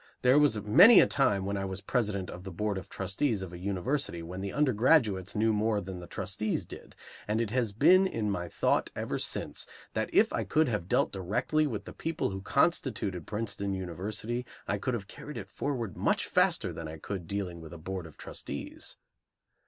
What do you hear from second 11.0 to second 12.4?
directly with the people